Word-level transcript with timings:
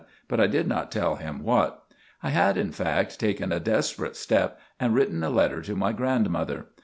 But 0.27 0.39
I 0.39 0.47
did 0.47 0.67
not 0.67 0.91
tell 0.91 1.17
him 1.17 1.43
what. 1.43 1.83
I 2.23 2.31
had, 2.31 2.57
in 2.57 2.71
fact, 2.71 3.19
taken 3.19 3.51
a 3.51 3.59
desperate 3.59 4.15
step 4.15 4.59
and 4.79 4.95
written 4.95 5.21
a 5.23 5.29
letter 5.29 5.61
to 5.61 5.75
my 5.75 5.91
grandmother. 5.93 6.65